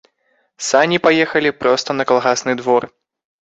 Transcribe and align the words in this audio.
Сані 0.67 0.97
паехалі 1.05 1.53
проста 1.61 1.89
на 2.01 2.09
калгасны 2.15 2.59
двор. 2.65 2.83